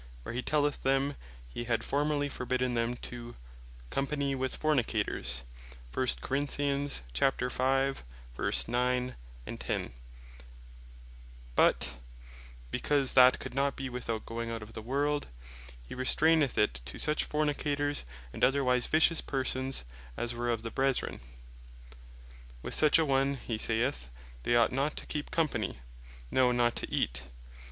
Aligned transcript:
where 0.23 0.33
he 0.33 0.41
telleth 0.41 0.81
them, 0.81 1.15
he 1.47 1.65
had 1.65 1.83
formerly 1.83 2.27
forbidden 2.27 2.73
them 2.73 2.95
to 2.95 3.35
"company 3.91 4.33
with 4.33 4.55
Fornicators;" 4.55 5.43
but 5.91 5.99
(because 12.71 13.13
that 13.13 13.39
could 13.39 13.53
not 13.53 13.75
bee 13.75 13.89
without 13.89 14.25
going 14.25 14.49
out 14.49 14.63
of 14.63 14.73
the 14.73 14.81
world,) 14.81 15.27
he 15.87 15.93
restraineth 15.93 16.57
it 16.57 16.81
to 16.83 16.97
such 16.97 17.25
Fornicators, 17.25 18.03
and 18.33 18.43
otherwise 18.43 18.87
vicious 18.87 19.21
persons, 19.21 19.85
as 20.17 20.33
were 20.33 20.49
of 20.49 20.63
the 20.63 20.71
brethren; 20.71 21.21
"with 22.63 22.73
such 22.73 22.97
a 22.97 23.05
one" 23.05 23.35
(he 23.35 23.59
saith) 23.59 24.09
they 24.41 24.55
ought 24.55 24.71
not 24.71 24.95
to 24.97 25.05
keep 25.05 25.29
company, 25.29 25.77
"no, 26.31 26.51
not 26.51 26.75
to 26.77 26.91
eat." 26.91 27.25